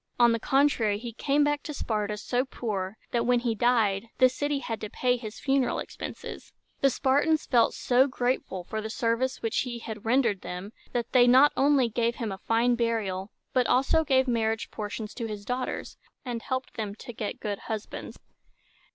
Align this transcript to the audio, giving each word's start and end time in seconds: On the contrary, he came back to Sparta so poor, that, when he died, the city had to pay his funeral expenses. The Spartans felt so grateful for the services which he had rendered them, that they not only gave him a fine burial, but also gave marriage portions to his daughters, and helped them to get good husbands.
On 0.19 0.31
the 0.31 0.39
contrary, 0.39 0.97
he 0.97 1.13
came 1.13 1.43
back 1.43 1.61
to 1.61 1.75
Sparta 1.75 2.17
so 2.17 2.43
poor, 2.43 2.97
that, 3.11 3.23
when 3.23 3.41
he 3.41 3.53
died, 3.53 4.07
the 4.17 4.29
city 4.29 4.57
had 4.57 4.81
to 4.81 4.89
pay 4.89 5.15
his 5.15 5.39
funeral 5.39 5.77
expenses. 5.77 6.53
The 6.79 6.89
Spartans 6.89 7.45
felt 7.45 7.75
so 7.75 8.07
grateful 8.07 8.63
for 8.63 8.81
the 8.81 8.89
services 8.89 9.43
which 9.43 9.59
he 9.59 9.77
had 9.77 10.03
rendered 10.03 10.41
them, 10.41 10.73
that 10.91 11.11
they 11.11 11.27
not 11.27 11.53
only 11.55 11.87
gave 11.87 12.15
him 12.15 12.31
a 12.31 12.39
fine 12.39 12.73
burial, 12.73 13.29
but 13.53 13.67
also 13.67 14.03
gave 14.03 14.27
marriage 14.27 14.71
portions 14.71 15.13
to 15.13 15.27
his 15.27 15.45
daughters, 15.45 15.97
and 16.25 16.41
helped 16.41 16.77
them 16.77 16.95
to 16.95 17.13
get 17.13 17.39
good 17.39 17.59
husbands. 17.59 18.17